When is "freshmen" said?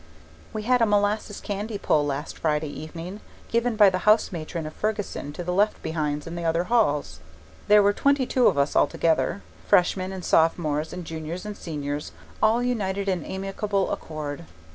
9.67-10.11